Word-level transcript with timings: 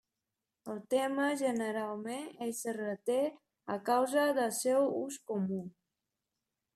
El 0.73 0.79
terme 0.93 1.25
generalment 1.41 2.25
es 2.45 2.61
reté 2.79 3.19
a 3.73 3.75
causa 3.93 4.23
del 4.39 4.53
seu 4.61 4.89
ús 5.03 5.21
comú. 5.33 5.63